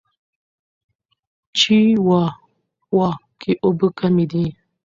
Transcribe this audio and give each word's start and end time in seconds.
چیواوا 1.57 3.09
کې 3.39 3.51
اوبه 3.65 3.87
کمې 3.99 4.25
دي. 4.31 4.45